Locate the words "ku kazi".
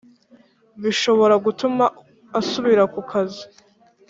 2.93-3.43